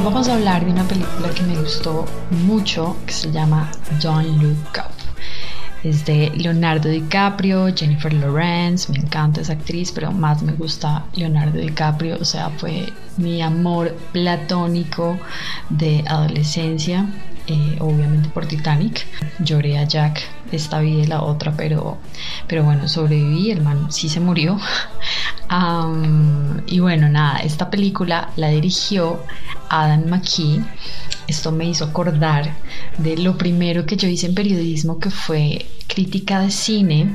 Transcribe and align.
vamos 0.00 0.28
a 0.28 0.34
hablar 0.34 0.64
de 0.64 0.72
una 0.72 0.84
película 0.84 1.30
que 1.30 1.42
me 1.42 1.56
gustó 1.56 2.04
mucho 2.30 2.96
que 3.06 3.12
se 3.12 3.30
llama 3.30 3.70
Don't 4.02 4.42
Look 4.42 4.56
Up. 4.76 4.92
Es 5.84 6.04
de 6.06 6.32
Leonardo 6.34 6.88
DiCaprio, 6.88 7.66
Jennifer 7.74 8.12
Lawrence, 8.12 8.90
me 8.90 8.98
encanta 8.98 9.42
esa 9.42 9.52
actriz, 9.52 9.92
pero 9.92 10.10
más 10.10 10.42
me 10.42 10.52
gusta 10.52 11.04
Leonardo 11.14 11.58
DiCaprio, 11.58 12.16
o 12.20 12.24
sea, 12.24 12.50
fue 12.50 12.92
mi 13.18 13.42
amor 13.42 13.94
platónico 14.12 15.18
de 15.68 16.02
adolescencia, 16.08 17.06
eh, 17.46 17.76
obviamente 17.80 18.28
por 18.28 18.46
Titanic. 18.46 19.06
Lloré 19.38 19.78
a 19.78 19.84
Jack 19.84 20.20
esta 20.52 20.80
vida 20.80 21.02
y 21.02 21.06
la 21.06 21.22
otra, 21.22 21.52
pero, 21.56 21.98
pero 22.46 22.64
bueno, 22.64 22.88
sobreviví, 22.88 23.50
el 23.50 23.62
man 23.62 23.92
sí 23.92 24.08
se 24.08 24.20
murió. 24.20 24.58
y 26.66 26.78
bueno, 26.80 27.08
nada, 27.08 27.38
esta 27.38 27.70
película 27.70 28.30
la 28.36 28.48
dirigió 28.48 29.20
Adam 29.68 30.06
McKee. 30.08 30.64
Esto 31.26 31.52
me 31.52 31.66
hizo 31.66 31.84
acordar 31.84 32.54
de 32.98 33.16
lo 33.16 33.36
primero 33.38 33.86
que 33.86 33.96
yo 33.96 34.08
hice 34.08 34.26
en 34.26 34.34
periodismo, 34.34 34.98
que 34.98 35.10
fue 35.10 35.66
crítica 35.86 36.40
de 36.40 36.50
cine, 36.50 37.14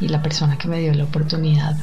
y 0.00 0.08
la 0.08 0.22
persona 0.22 0.56
que 0.58 0.68
me 0.68 0.80
dio 0.80 0.94
la 0.94 1.04
oportunidad 1.04 1.76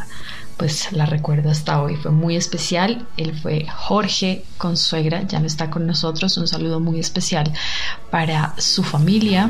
pues 0.57 0.91
la 0.91 1.05
recuerdo 1.05 1.49
hasta 1.49 1.81
hoy. 1.81 1.95
Fue 1.95 2.11
muy 2.11 2.35
especial. 2.35 3.07
Él 3.17 3.37
fue 3.39 3.67
Jorge 3.67 4.43
Consuegra, 4.57 5.23
ya 5.23 5.39
no 5.39 5.47
está 5.47 5.69
con 5.69 5.85
nosotros. 5.85 6.37
Un 6.37 6.47
saludo 6.47 6.79
muy 6.79 6.99
especial 6.99 7.51
para 8.11 8.53
su 8.57 8.83
familia. 8.83 9.49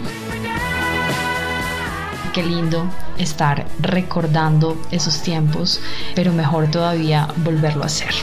Qué 2.33 2.43
lindo 2.43 2.85
estar 3.17 3.65
recordando 3.79 4.77
esos 4.91 5.21
tiempos, 5.21 5.79
pero 6.15 6.33
mejor 6.33 6.69
todavía 6.69 7.29
volverlo 7.37 7.83
a 7.83 7.85
hacer. 7.85 8.13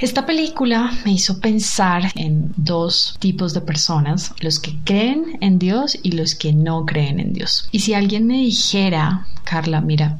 Esta 0.00 0.24
película 0.24 0.90
me 1.04 1.12
hizo 1.12 1.40
pensar 1.40 2.10
en 2.14 2.54
dos 2.56 3.16
tipos 3.18 3.52
de 3.52 3.60
personas, 3.60 4.32
los 4.40 4.58
que 4.58 4.74
creen 4.82 5.36
en 5.42 5.58
Dios 5.58 5.98
y 6.02 6.12
los 6.12 6.34
que 6.34 6.54
no 6.54 6.86
creen 6.86 7.20
en 7.20 7.34
Dios. 7.34 7.68
Y 7.70 7.80
si 7.80 7.92
alguien 7.92 8.26
me 8.26 8.38
dijera, 8.38 9.26
Carla, 9.44 9.82
mira, 9.82 10.18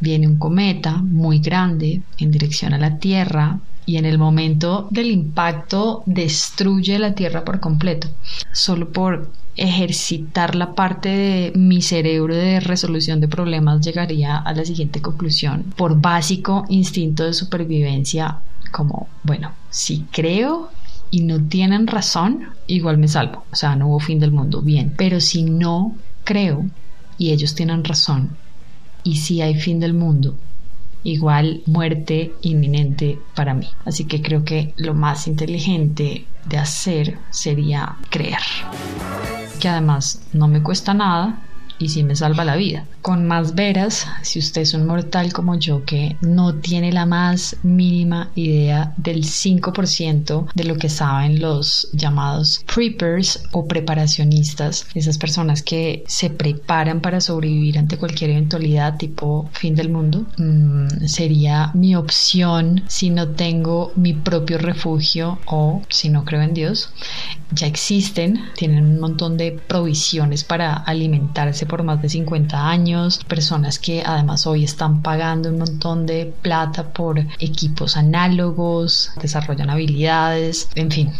viene 0.00 0.26
un 0.26 0.38
cometa 0.38 0.96
muy 0.96 1.38
grande 1.38 2.02
en 2.18 2.32
dirección 2.32 2.74
a 2.74 2.78
la 2.78 2.98
Tierra, 2.98 3.60
y 3.86 3.96
en 3.96 4.06
el 4.06 4.18
momento 4.18 4.88
del 4.90 5.12
impacto 5.12 6.02
destruye 6.06 6.98
la 6.98 7.14
Tierra 7.14 7.44
por 7.44 7.60
completo, 7.60 8.08
solo 8.52 8.90
por 8.90 9.30
ejercitar 9.54 10.56
la 10.56 10.74
parte 10.74 11.08
de 11.10 11.52
mi 11.54 11.80
cerebro 11.80 12.34
de 12.34 12.58
resolución 12.58 13.20
de 13.20 13.28
problemas 13.28 13.84
llegaría 13.84 14.36
a 14.36 14.52
la 14.52 14.64
siguiente 14.64 15.00
conclusión. 15.00 15.72
Por 15.76 16.00
básico 16.00 16.64
instinto 16.68 17.24
de 17.24 17.34
supervivencia, 17.34 18.40
como, 18.72 19.08
bueno, 19.22 19.52
si 19.70 20.06
creo 20.10 20.70
y 21.10 21.22
no 21.22 21.44
tienen 21.44 21.86
razón, 21.86 22.48
igual 22.66 22.98
me 22.98 23.06
salvo. 23.06 23.44
O 23.52 23.56
sea, 23.56 23.76
no 23.76 23.88
hubo 23.88 24.00
fin 24.00 24.18
del 24.18 24.32
mundo, 24.32 24.62
bien. 24.62 24.94
Pero 24.96 25.20
si 25.20 25.44
no 25.44 25.94
creo 26.24 26.64
y 27.18 27.30
ellos 27.30 27.54
tienen 27.54 27.84
razón, 27.84 28.36
y 29.04 29.16
si 29.16 29.40
hay 29.42 29.54
fin 29.54 29.78
del 29.78 29.94
mundo, 29.94 30.36
igual 31.04 31.62
muerte 31.66 32.32
inminente 32.42 33.18
para 33.34 33.54
mí. 33.54 33.68
Así 33.84 34.04
que 34.04 34.22
creo 34.22 34.44
que 34.44 34.72
lo 34.76 34.94
más 34.94 35.26
inteligente 35.26 36.26
de 36.46 36.58
hacer 36.58 37.18
sería 37.30 37.96
creer. 38.10 38.40
Que 39.60 39.68
además 39.68 40.22
no 40.32 40.48
me 40.48 40.62
cuesta 40.62 40.94
nada 40.94 41.40
y 41.82 41.88
si 41.88 42.04
me 42.04 42.14
salva 42.14 42.44
la 42.44 42.56
vida. 42.56 42.86
Con 43.02 43.26
más 43.26 43.54
veras, 43.54 44.06
si 44.22 44.38
usted 44.38 44.62
es 44.62 44.74
un 44.74 44.86
mortal 44.86 45.32
como 45.32 45.56
yo 45.56 45.84
que 45.84 46.16
no 46.20 46.54
tiene 46.54 46.92
la 46.92 47.06
más 47.06 47.56
mínima 47.62 48.30
idea 48.36 48.94
del 48.96 49.24
5% 49.24 50.46
de 50.54 50.64
lo 50.64 50.76
que 50.76 50.88
saben 50.88 51.40
los 51.40 51.88
llamados 51.92 52.64
preppers 52.72 53.42
o 53.50 53.66
preparacionistas, 53.66 54.86
esas 54.94 55.18
personas 55.18 55.62
que 55.62 56.04
se 56.06 56.30
preparan 56.30 57.00
para 57.00 57.20
sobrevivir 57.20 57.78
ante 57.78 57.98
cualquier 57.98 58.30
eventualidad 58.30 58.96
tipo 58.96 59.50
fin 59.52 59.74
del 59.74 59.88
mundo, 59.88 60.26
mm, 60.38 61.06
sería 61.06 61.72
mi 61.74 61.96
opción 61.96 62.84
si 62.86 63.10
no 63.10 63.28
tengo 63.28 63.92
mi 63.96 64.12
propio 64.12 64.58
refugio 64.58 65.40
o 65.46 65.82
si 65.88 66.08
no 66.08 66.24
creo 66.24 66.42
en 66.42 66.54
Dios. 66.54 66.90
Ya 67.50 67.66
existen, 67.66 68.40
tienen 68.56 68.84
un 68.84 69.00
montón 69.00 69.36
de 69.36 69.52
provisiones 69.52 70.44
para 70.44 70.72
alimentarse 70.74 71.66
por 71.72 71.84
más 71.84 72.02
de 72.02 72.10
50 72.10 72.68
años, 72.68 73.24
personas 73.26 73.78
que 73.78 74.02
además 74.04 74.46
hoy 74.46 74.62
están 74.62 75.00
pagando 75.00 75.48
un 75.48 75.56
montón 75.56 76.04
de 76.04 76.26
plata 76.42 76.92
por 76.92 77.18
equipos 77.38 77.96
análogos, 77.96 79.10
desarrollan 79.22 79.70
habilidades, 79.70 80.68
en 80.74 80.90
fin. 80.90 81.10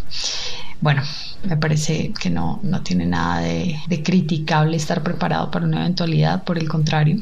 Bueno, 0.82 1.00
me 1.42 1.56
parece 1.56 2.12
que 2.20 2.28
no, 2.28 2.60
no 2.62 2.82
tiene 2.82 3.06
nada 3.06 3.40
de, 3.40 3.80
de 3.88 4.02
criticable 4.02 4.76
estar 4.76 5.02
preparado 5.02 5.50
para 5.50 5.64
una 5.64 5.80
eventualidad, 5.80 6.44
por 6.44 6.58
el 6.58 6.68
contrario. 6.68 7.18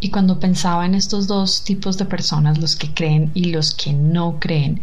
Y 0.00 0.10
cuando 0.10 0.38
pensaba 0.38 0.84
en 0.84 0.94
estos 0.94 1.26
dos 1.26 1.64
tipos 1.64 1.96
de 1.96 2.04
personas, 2.04 2.58
los 2.58 2.76
que 2.76 2.92
creen 2.92 3.30
y 3.32 3.46
los 3.46 3.74
que 3.74 3.94
no 3.94 4.38
creen, 4.38 4.82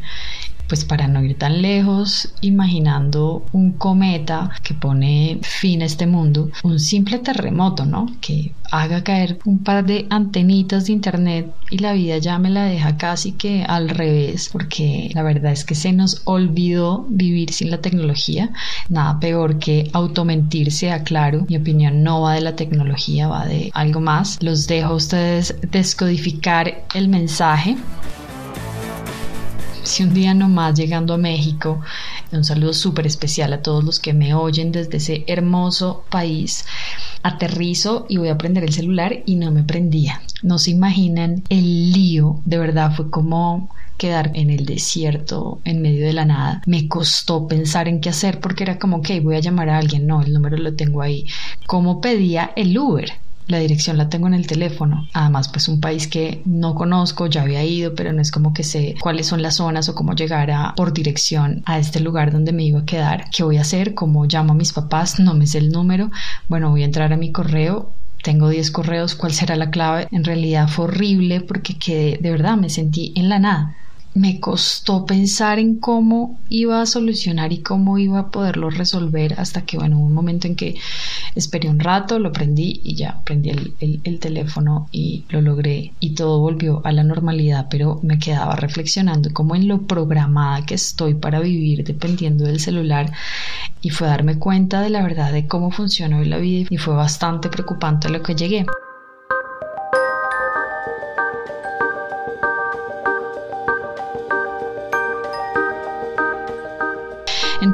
pues 0.72 0.86
para 0.86 1.10
no 1.10 1.22
ir 1.22 1.38
tan 1.38 1.62
lejos, 1.62 2.30
imaginando 2.40 3.44
un 3.52 3.74
cometa 3.74 4.52
que 4.64 4.74
pone 4.74 5.40
fin 5.42 5.82
a 5.82 5.86
este 5.86 6.08
mundo, 6.08 6.50
un 6.64 6.80
simple 6.80 7.20
terremoto, 7.20 7.86
¿no? 7.86 8.06
Que 8.22 8.54
haga 8.72 9.04
caer 9.04 9.40
un 9.44 9.60
par 9.60 9.86
de 9.86 10.08
antenitas 10.10 10.86
de 10.86 10.94
internet 10.94 11.54
y 11.70 11.80
la 11.80 11.92
vida 11.92 12.20
ya 12.20 12.40
me 12.40 12.50
la 12.50 12.64
deja 12.64 12.96
casi 12.96 13.34
que 13.34 13.66
al 13.68 13.90
revés, 13.90 14.48
porque 14.50 15.12
la 15.14 15.24
verdad 15.24 15.52
es 15.52 15.66
que 15.66 15.76
se 15.76 15.92
nos 15.92 16.22
olvidó 16.24 17.06
vivir 17.10 17.52
sin 17.52 17.70
la 17.70 17.82
tecnología. 17.82 18.52
Nada 18.88 19.20
peor 19.20 19.60
que 19.60 19.90
automentirse, 19.92 20.90
aclaro. 20.90 21.46
Mi 21.50 21.58
opinión 21.58 22.02
no 22.02 22.22
va 22.22 22.36
de 22.36 22.42
la 22.42 22.56
tecnología, 22.56 23.28
va 23.28 23.46
de 23.46 23.72
algo 23.74 24.00
más. 24.00 24.38
Los 24.42 24.68
dejo 24.68 24.94
a 24.94 24.96
ustedes 24.96 25.54
descodificar 25.70 26.86
el 26.96 27.10
mensaje 27.10 27.76
si 29.84 30.04
un 30.04 30.14
día 30.14 30.34
nomás 30.34 30.76
llegando 30.76 31.14
a 31.14 31.18
México, 31.18 31.82
un 32.32 32.44
saludo 32.44 32.74
súper 32.74 33.08
especial 33.08 33.54
a 33.54 33.62
todos 33.62 33.84
los 33.84 34.00
que 34.00 34.14
me 34.14 34.34
oyen 34.34 34.72
desde 34.72 34.98
ese 34.98 35.24
hermoso 35.28 36.04
país, 36.10 36.66
aterrizo 37.24 38.06
y 38.10 38.18
voy 38.18 38.30
a 38.30 38.38
prender 38.38 38.64
el 38.64 38.74
celular 38.74 39.24
y 39.26 39.36
no 39.36 39.52
me 39.52 39.64
prendía. 39.64 40.22
No 40.44 40.60
se 40.60 40.72
imaginan 40.72 41.44
el 41.50 41.92
lío, 41.92 42.42
de 42.46 42.58
verdad 42.58 42.94
fue 42.96 43.10
como 43.10 43.70
quedar 43.98 44.32
en 44.34 44.50
el 44.50 44.66
desierto, 44.66 45.60
en 45.64 45.82
medio 45.82 46.06
de 46.06 46.14
la 46.14 46.26
nada. 46.26 46.62
Me 46.66 46.88
costó 46.88 47.48
pensar 47.48 47.88
en 47.88 48.02
qué 48.02 48.10
hacer 48.10 48.40
porque 48.40 48.64
era 48.64 48.80
como, 48.80 48.98
ok, 48.98 49.10
voy 49.22 49.36
a 49.36 49.42
llamar 49.42 49.70
a 49.70 49.78
alguien, 49.78 50.08
no, 50.08 50.22
el 50.22 50.34
número 50.34 50.58
lo 50.58 50.74
tengo 50.74 51.02
ahí. 51.02 51.26
¿Cómo 51.68 52.02
pedía 52.02 52.52
el 52.56 52.78
Uber? 52.78 53.12
La 53.52 53.60
dirección 53.60 53.98
la 53.98 54.10
tengo 54.10 54.28
en 54.28 54.34
el 54.34 54.48
teléfono. 54.48 55.08
Además, 55.14 55.50
pues 55.50 55.68
un 55.68 55.80
país 55.80 56.08
que 56.08 56.42
no 56.46 56.74
conozco, 56.74 57.28
ya 57.28 57.44
había 57.44 57.64
ido, 57.64 57.94
pero 57.94 58.14
no 58.14 58.22
es 58.22 58.32
como 58.32 58.54
que 58.54 58.64
sé 58.64 58.96
cuáles 59.00 59.28
son 59.28 59.42
las 59.42 59.58
zonas 59.58 59.90
o 59.90 59.96
cómo 59.96 60.14
llegar 60.14 60.50
a, 60.50 60.74
por 60.76 60.94
dirección 60.94 61.62
a 61.66 61.78
este 61.78 62.00
lugar 62.00 62.32
donde 62.32 62.54
me 62.54 62.64
iba 62.64 62.80
a 62.80 62.86
quedar. 62.86 63.26
¿Qué 63.32 63.44
voy 63.44 63.58
a 63.58 63.62
hacer? 63.62 63.94
¿Cómo 63.94 64.26
llamo 64.26 64.54
a 64.54 64.56
mis 64.56 64.74
papás? 64.74 65.20
No 65.20 65.34
me 65.34 65.46
sé 65.46 65.60
el 65.60 65.72
número. 65.72 66.10
Bueno, 66.48 66.72
voy 66.72 66.82
a 66.82 66.86
entrar 66.86 67.14
a 67.14 67.18
mi 67.18 67.32
correo 67.32 67.92
tengo 68.24 68.50
10 68.50 68.70
correos, 68.70 69.16
¿cuál 69.16 69.34
será 69.34 69.56
la 69.56 69.72
clave? 69.72 70.08
En 70.12 70.24
realidad 70.24 70.68
fue 70.68 70.86
horrible 70.86 71.42
porque 71.42 71.80
quedé, 71.80 72.20
de 72.22 72.30
verdad 72.30 72.56
me 72.56 72.70
sentí 72.70 73.14
en 73.16 73.30
la 73.30 73.40
nada 73.40 73.76
me 74.14 74.40
costó 74.40 75.06
pensar 75.06 75.58
en 75.60 75.78
cómo 75.80 76.38
iba 76.50 76.82
a 76.82 76.86
solucionar 76.86 77.54
y 77.54 77.60
cómo 77.60 77.98
iba 77.98 78.20
a 78.20 78.30
poderlo 78.30 78.70
resolver 78.70 79.40
hasta 79.40 79.62
que, 79.62 79.78
bueno, 79.78 79.98
hubo 80.00 80.06
un 80.06 80.14
momento 80.14 80.48
en 80.48 80.56
que 80.56 80.76
esperé 81.36 81.70
un 81.70 81.80
rato, 81.80 82.20
lo 82.20 82.34
prendí 82.34 82.82
y 82.84 82.96
ya 82.96 83.22
prendí 83.24 83.52
el, 83.52 84.02
el, 84.04 84.20
teléfono 84.20 84.90
y 84.92 85.24
lo 85.30 85.42
logré 85.42 85.94
y 86.00 86.14
todo 86.14 86.40
volvió 86.40 86.82
a 86.86 86.92
la 86.92 87.04
normalidad, 87.04 87.68
pero 87.70 88.00
me 88.04 88.20
quedaba 88.20 88.56
reflexionando 88.56 89.32
como 89.34 89.56
en 89.56 89.68
lo 89.68 89.84
programada 89.84 90.66
que 90.66 90.76
estoy 90.76 91.14
para 91.14 91.40
vivir 91.40 91.84
dependiendo 91.86 92.44
del 92.44 92.60
celular 92.60 93.12
y 93.82 93.90
fue 93.92 94.08
darme 94.08 94.38
cuenta 94.38 94.82
de 94.82 94.90
la 94.90 95.02
verdad 95.02 95.32
de 95.32 95.48
cómo 95.48 95.72
funciona 95.72 96.20
hoy 96.20 96.26
la 96.26 96.38
vida 96.38 96.68
y 96.70 96.78
fue 96.78 96.94
bastante 96.96 97.50
preocupante 97.50 98.10
lo 98.10 98.22
que 98.22 98.36
llegué. 98.36 98.66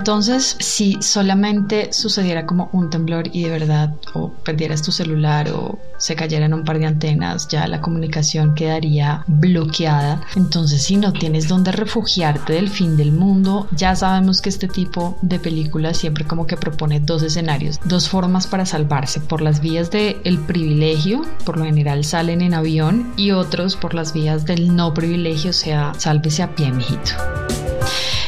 Entonces, 0.07 0.55
si 0.61 0.97
solamente 1.01 1.91
sucediera 1.91 2.45
como 2.45 2.69
un 2.71 2.89
temblor 2.89 3.27
y 3.33 3.43
de 3.43 3.49
verdad 3.49 3.93
o 4.13 4.31
perdieras 4.31 4.81
tu 4.81 4.93
celular 4.93 5.49
o 5.49 5.79
se 5.97 6.15
cayeran 6.15 6.53
un 6.53 6.63
par 6.63 6.79
de 6.79 6.85
antenas, 6.85 7.49
ya 7.49 7.67
la 7.67 7.81
comunicación 7.81 8.55
quedaría 8.55 9.25
bloqueada. 9.27 10.21
Entonces, 10.37 10.81
si 10.81 10.95
no 10.95 11.11
tienes 11.11 11.49
dónde 11.49 11.73
refugiarte 11.73 12.53
del 12.53 12.69
fin 12.69 12.95
del 12.95 13.11
mundo, 13.11 13.67
ya 13.71 13.97
sabemos 13.97 14.39
que 14.39 14.47
este 14.47 14.69
tipo 14.69 15.17
de 15.21 15.39
película 15.39 15.93
siempre 15.93 16.23
como 16.23 16.47
que 16.47 16.55
propone 16.55 17.01
dos 17.01 17.21
escenarios, 17.21 17.77
dos 17.83 18.07
formas 18.07 18.47
para 18.47 18.65
salvarse, 18.65 19.19
por 19.19 19.41
las 19.41 19.59
vías 19.59 19.91
del 19.91 20.15
el 20.23 20.39
privilegio, 20.39 21.23
por 21.43 21.57
lo 21.57 21.65
general 21.65 22.05
salen 22.05 22.39
en 22.39 22.53
avión, 22.53 23.11
y 23.17 23.31
otros 23.31 23.75
por 23.75 23.93
las 23.93 24.13
vías 24.13 24.45
del 24.45 24.73
no 24.73 24.93
privilegio, 24.93 25.49
o 25.49 25.53
sea, 25.53 25.91
sálvese 25.97 26.43
a 26.43 26.55
pie, 26.55 26.71
mijito. 26.71 27.11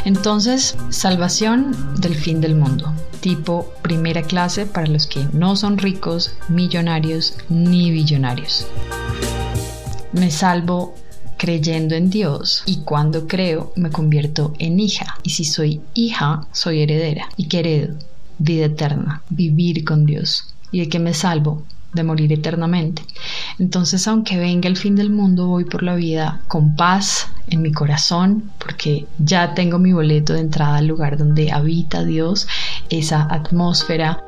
Entonces, 0.05 0.77
salvación 0.89 1.75
del 1.99 2.15
fin 2.15 2.41
del 2.41 2.55
mundo, 2.55 2.93
tipo 3.19 3.71
primera 3.81 4.21
clase 4.21 4.65
para 4.65 4.87
los 4.87 5.07
que 5.07 5.25
no 5.33 5.55
son 5.55 5.77
ricos, 5.77 6.33
millonarios 6.47 7.35
ni 7.49 7.91
billonarios. 7.91 8.65
Me 10.13 10.31
salvo 10.31 10.95
creyendo 11.37 11.95
en 11.95 12.09
Dios 12.09 12.63
y 12.65 12.81
cuando 12.81 13.27
creo 13.27 13.71
me 13.75 13.89
convierto 13.89 14.53
en 14.59 14.79
hija. 14.79 15.17
Y 15.23 15.31
si 15.31 15.45
soy 15.45 15.81
hija 15.93 16.47
soy 16.51 16.81
heredera 16.81 17.29
y 17.37 17.47
que 17.47 17.89
vida 18.37 18.65
eterna, 18.65 19.23
vivir 19.29 19.83
con 19.83 20.05
Dios. 20.05 20.53
Y 20.71 20.81
de 20.81 20.89
que 20.89 20.99
me 20.99 21.13
salvo 21.13 21.63
de 21.93 22.03
morir 22.03 22.31
eternamente. 22.31 23.03
Entonces, 23.57 24.07
aunque 24.07 24.37
venga 24.37 24.69
el 24.69 24.77
fin 24.77 24.95
del 24.95 25.09
mundo, 25.09 25.47
voy 25.47 25.65
por 25.65 25.83
la 25.83 25.95
vida 25.95 26.41
con 26.47 26.75
paz 26.75 27.27
en 27.47 27.61
mi 27.61 27.71
corazón, 27.71 28.51
porque 28.57 29.07
ya 29.17 29.53
tengo 29.53 29.79
mi 29.79 29.93
boleto 29.93 30.33
de 30.33 30.41
entrada 30.41 30.77
al 30.77 30.87
lugar 30.87 31.17
donde 31.17 31.51
habita 31.51 32.03
Dios, 32.03 32.47
esa 32.89 33.27
atmósfera. 33.29 34.23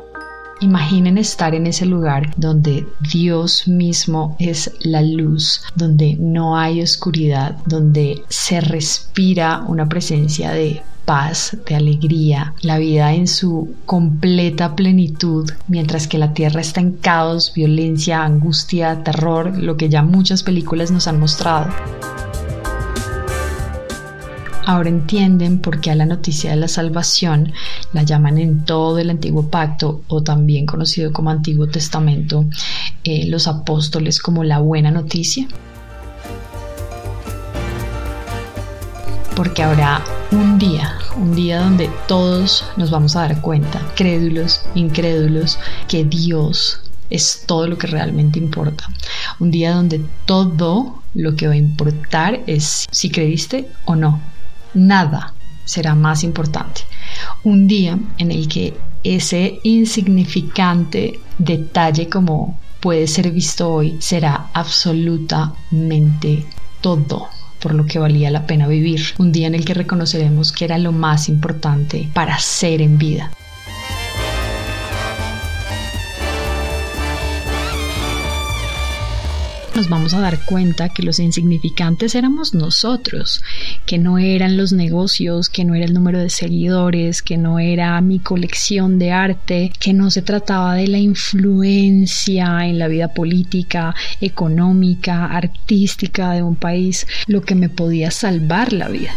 Imaginen 0.60 1.18
estar 1.18 1.56
en 1.56 1.66
ese 1.66 1.88
lugar 1.88 2.34
donde 2.38 2.86
Dios 3.12 3.68
mismo 3.68 4.36
es 4.38 4.72
la 4.82 5.02
luz, 5.02 5.64
donde 5.76 6.16
no 6.20 6.58
hay 6.58 6.82
oscuridad, 6.82 7.58
donde 7.66 8.24
se 8.30 8.62
respira 8.62 9.64
una 9.68 9.90
presencia 9.90 10.52
de 10.52 10.84
paz, 11.12 11.58
de 11.68 11.76
alegría, 11.76 12.54
la 12.62 12.78
vida 12.78 13.14
en 13.14 13.28
su 13.28 13.76
completa 13.86 14.78
plenitud, 14.78 15.52
mientras 15.68 16.08
que 16.08 16.18
la 16.18 16.34
tierra 16.34 16.62
está 16.62 16.80
en 16.80 16.94
caos, 16.94 17.52
violencia, 17.54 18.24
angustia, 18.24 19.04
terror, 19.04 19.58
lo 19.58 19.76
que 19.76 19.90
ya 19.90 20.04
muchas 20.04 20.42
películas 20.42 20.90
nos 20.90 21.10
han 21.10 21.20
mostrado. 21.20 21.68
Ahora 24.66 24.88
entienden 24.88 25.60
por 25.60 25.82
qué 25.82 25.92
a 25.92 25.96
la 25.96 26.06
noticia 26.06 26.52
de 26.52 26.56
la 26.56 26.70
salvación 26.70 27.52
la 27.92 28.04
llaman 28.04 28.38
en 28.38 28.64
todo 28.64 28.98
el 28.98 29.10
antiguo 29.10 29.50
pacto 29.50 30.04
o 30.08 30.24
también 30.24 30.66
conocido 30.66 31.12
como 31.12 31.30
Antiguo 31.30 31.68
Testamento 31.68 32.46
eh, 33.04 33.28
los 33.28 33.50
apóstoles 33.50 34.22
como 34.22 34.46
la 34.46 34.60
buena 34.60 34.92
noticia. 34.92 35.50
Porque 39.36 39.64
habrá 39.64 40.04
un 40.32 40.60
día, 40.60 40.98
un 41.16 41.36
día 41.36 41.62
donde 41.62 41.90
todos 42.08 42.66
nos 42.78 42.92
vamos 42.92 43.16
a 43.16 43.22
dar 43.22 43.42
cuenta, 43.42 43.82
crédulos, 43.96 44.62
incrédulos, 44.76 45.58
que 45.88 46.04
Dios 46.04 46.80
es 47.10 47.44
todo 47.46 47.68
lo 47.68 47.78
que 47.78 47.88
realmente 47.88 48.40
importa. 48.40 48.86
Un 49.40 49.52
día 49.52 49.74
donde 49.74 50.02
todo 50.26 51.04
lo 51.14 51.36
que 51.36 51.48
va 51.48 51.54
a 51.54 51.58
importar 51.58 52.42
es 52.48 52.88
si 52.92 53.10
creíste 53.10 53.68
o 53.86 53.96
no. 53.96 54.22
Nada 54.74 55.34
será 55.66 55.96
más 55.96 56.24
importante. 56.24 56.82
Un 57.44 57.68
día 57.68 58.00
en 58.18 58.32
el 58.32 58.48
que 58.48 58.78
ese 59.04 59.60
insignificante 59.64 61.20
detalle 61.38 62.08
como 62.08 62.60
puede 62.80 63.08
ser 63.08 63.32
visto 63.32 63.72
hoy 63.72 63.98
será 64.00 64.50
absolutamente 64.54 66.46
todo 66.82 67.28
por 67.62 67.74
lo 67.74 67.86
que 67.86 68.00
valía 68.00 68.32
la 68.32 68.46
pena 68.46 68.68
vivir, 68.68 69.02
un 69.18 69.32
día 69.32 69.48
en 69.48 69.56
el 69.56 69.64
que 69.64 69.74
reconoceremos 69.74 70.52
que 70.52 70.66
era 70.66 70.78
lo 70.78 70.92
más 70.92 71.30
importante 71.30 72.10
para 72.14 72.38
ser 72.40 72.82
en 72.82 72.98
vida. 72.98 73.32
Nos 79.82 79.90
vamos 79.90 80.14
a 80.14 80.20
dar 80.20 80.46
cuenta 80.46 80.90
que 80.90 81.02
los 81.02 81.18
insignificantes 81.18 82.14
éramos 82.14 82.54
nosotros, 82.54 83.42
que 83.88 83.98
no 83.98 84.20
eran 84.20 84.56
los 84.56 84.74
negocios, 84.74 85.50
que 85.50 85.66
no 85.66 85.74
era 85.74 85.86
el 85.86 85.96
número 85.96 86.20
de 86.20 86.30
seguidores, 86.30 87.24
que 87.24 87.36
no 87.36 87.58
era 87.58 88.00
mi 88.00 88.20
colección 88.20 89.00
de 89.00 89.12
arte, 89.12 89.74
que 89.80 89.94
no 89.94 90.12
se 90.12 90.22
trataba 90.22 90.76
de 90.76 90.86
la 90.86 91.00
influencia 91.00 92.68
en 92.68 92.78
la 92.78 92.90
vida 92.90 93.08
política, 93.16 93.96
económica, 94.20 95.26
artística 95.26 96.34
de 96.34 96.44
un 96.44 96.56
país, 96.56 97.08
lo 97.26 97.42
que 97.42 97.56
me 97.56 97.68
podía 97.68 98.12
salvar 98.12 98.74
la 98.74 98.88
vida. 98.88 99.16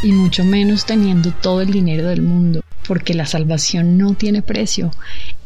y 0.00 0.12
mucho 0.12 0.44
menos 0.44 0.86
teniendo 0.86 1.32
todo 1.32 1.60
el 1.60 1.72
dinero 1.72 2.06
del 2.06 2.22
mundo 2.22 2.62
porque 2.88 3.14
la 3.14 3.26
salvación 3.26 3.98
no 3.98 4.14
tiene 4.14 4.40
precio. 4.42 4.90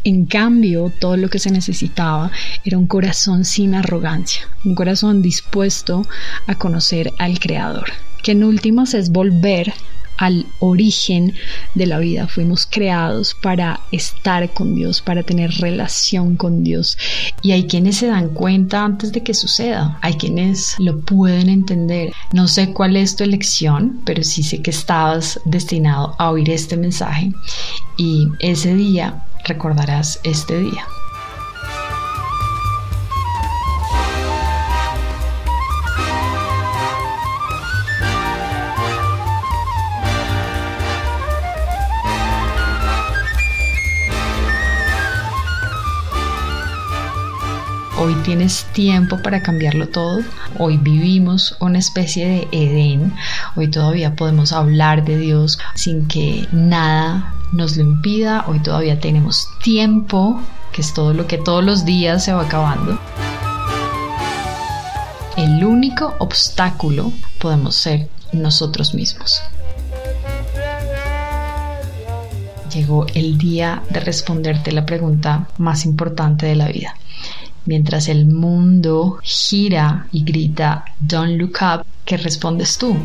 En 0.05 0.27
cambio, 0.27 0.93
todo 1.01 1.17
lo 1.17 1.29
que 1.29 1.41
se 1.41 1.51
necesitaba 1.51 2.31
era 2.65 2.79
un 2.79 2.87
corazón 2.87 3.45
sin 3.45 3.75
arrogancia, 3.75 4.49
un 4.65 4.77
corazón 4.77 5.21
dispuesto 5.21 6.07
a 6.47 6.55
conocer 6.55 7.13
al 7.19 7.41
Creador, 7.41 7.91
que 8.23 8.33
en 8.33 8.45
últimas 8.45 8.95
es 8.95 9.11
volver 9.11 9.75
al 10.23 10.47
origen 10.61 11.35
de 11.75 11.87
la 11.87 11.99
vida. 11.99 12.29
Fuimos 12.29 12.65
creados 12.65 13.35
para 13.43 13.81
estar 13.91 14.49
con 14.55 14.77
Dios, 14.77 15.03
para 15.03 15.25
tener 15.25 15.51
relación 15.55 16.37
con 16.37 16.63
Dios. 16.63 16.97
Y 17.43 17.51
hay 17.51 17.67
quienes 17.67 17.97
se 17.97 18.07
dan 18.07 18.29
cuenta 18.29 18.85
antes 18.85 19.11
de 19.11 19.25
que 19.25 19.35
suceda. 19.35 19.99
Hay 20.01 20.15
quienes 20.15 20.77
lo 20.79 21.01
pueden 21.01 21.49
entender. 21.49 22.13
No 22.33 22.47
sé 22.47 22.73
cuál 22.73 22.95
es 22.95 23.17
tu 23.17 23.25
elección, 23.25 24.01
pero 24.05 24.23
sí 24.23 24.45
sé 24.45 24.63
que 24.63 24.71
estabas 24.71 25.41
destinado 25.45 26.15
a 26.21 26.31
oír 26.31 26.51
este 26.51 26.77
mensaje. 26.77 27.33
Y 27.97 28.29
ese 28.39 28.77
día 28.77 29.25
recordarás 29.45 30.21
este 30.23 30.61
día. 30.61 30.87
Tienes 48.25 48.67
tiempo 48.73 49.19
para 49.21 49.43
cambiarlo 49.43 49.89
todo. 49.89 50.21
Hoy 50.57 50.77
vivimos 50.77 51.57
una 51.59 51.81
especie 51.81 52.29
de 52.29 52.49
Edén. 52.53 53.15
Hoy 53.57 53.69
todavía 53.69 54.15
podemos 54.15 54.53
hablar 54.53 55.05
de 55.05 55.19
Dios 55.19 55.59
sin 55.75 56.07
que 56.07 56.47
nada 56.53 57.35
nos 57.51 57.77
lo 57.77 57.83
impida. 57.83 58.45
Hoy 58.47 58.61
todavía 58.61 59.01
tenemos 59.01 59.49
tiempo, 59.65 60.41
que 60.71 60.83
es 60.83 60.95
todo 60.95 61.13
lo 61.15 61.27
que 61.27 61.37
todos 61.37 61.65
los 61.65 61.85
días 61.85 62.25
se 62.25 62.33
va 62.33 62.43
acabando. 62.43 62.97
El 65.37 65.65
único 65.65 66.15
obstáculo 66.21 67.13
podemos 67.41 67.75
ser 67.75 68.09
nosotros 68.33 68.95
mismos. 68.95 69.43
Llegó 72.73 73.05
el 73.15 73.37
día 73.37 73.83
de 73.91 73.99
responderte 73.99 74.71
la 74.71 74.87
pregunta 74.87 75.49
más 75.59 75.85
importante 75.85 76.47
de 76.47 76.55
la 76.55 76.69
vida 76.69 76.95
mientras 77.67 78.09
el 78.09 78.27
mundo 78.27 79.19
gira 79.23 80.07
y 80.13 80.25
grita 80.25 80.85
Don't 81.01 81.41
look 81.41 81.59
up, 81.63 81.87
¿qué 82.05 82.17
respondes 82.17 82.79
tú? 82.79 82.97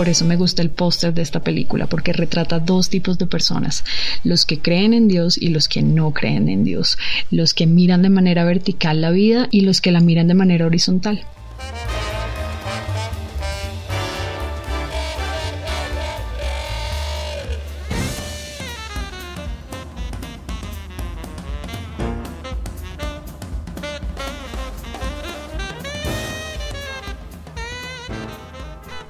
Por 0.00 0.08
eso 0.08 0.24
me 0.24 0.36
gusta 0.36 0.62
el 0.62 0.70
póster 0.70 1.12
de 1.12 1.20
esta 1.20 1.40
película, 1.40 1.86
porque 1.86 2.14
retrata 2.14 2.58
dos 2.58 2.88
tipos 2.88 3.18
de 3.18 3.26
personas, 3.26 3.84
los 4.24 4.46
que 4.46 4.58
creen 4.58 4.94
en 4.94 5.08
Dios 5.08 5.36
y 5.36 5.48
los 5.48 5.68
que 5.68 5.82
no 5.82 6.14
creen 6.14 6.48
en 6.48 6.64
Dios, 6.64 6.96
los 7.30 7.52
que 7.52 7.66
miran 7.66 8.00
de 8.00 8.08
manera 8.08 8.44
vertical 8.44 9.02
la 9.02 9.10
vida 9.10 9.48
y 9.50 9.60
los 9.60 9.82
que 9.82 9.92
la 9.92 10.00
miran 10.00 10.26
de 10.26 10.32
manera 10.32 10.64
horizontal. 10.64 11.26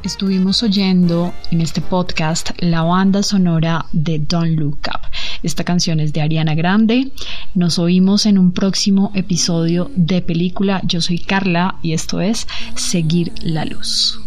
Estuvimos 0.03 0.63
oyendo 0.63 1.33
en 1.51 1.61
este 1.61 1.81
podcast 1.81 2.51
la 2.59 2.83
banda 2.83 3.23
sonora 3.23 3.87
de 3.93 4.19
Don't 4.19 4.59
Look 4.59 4.79
Up. 4.89 5.11
Esta 5.43 5.65
canción 5.65 6.01
es 6.01 6.13
de 6.13 6.23
Ariana 6.23 6.55
Grande. 6.55 7.11
Nos 7.55 7.79
oímos 7.79 8.27
en 8.27 8.39
un 8.39 8.53
próximo 8.53 9.13
episodio 9.15 9.91
de 9.97 10.23
película. 10.23 10.81
Yo 10.85 11.01
soy 11.01 11.19
Carla 11.19 11.77
y 11.83 11.93
esto 11.93 12.21
es 12.21 12.47
Seguir 12.75 13.33
la 13.43 13.65
Luz. 13.65 14.21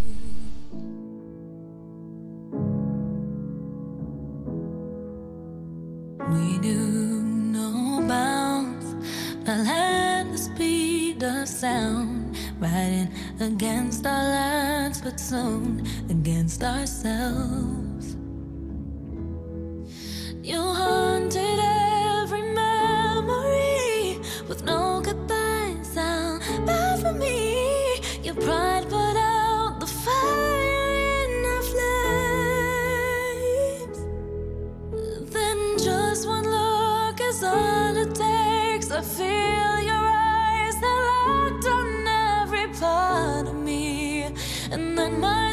Against 13.44 14.06
our 14.06 14.24
lands, 14.24 15.02
but 15.02 15.20
soon 15.20 15.86
against 16.10 16.64
ourselves. 16.64 17.83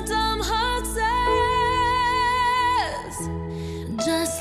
dumb 0.07 0.41
heart 0.41 0.87
says 0.87 1.07
just 4.05 4.40